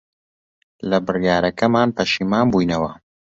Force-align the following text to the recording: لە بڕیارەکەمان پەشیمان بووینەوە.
لە 0.89 0.97
بڕیارەکەمان 1.05 1.89
پەشیمان 1.97 2.45
بووینەوە. 2.51 2.91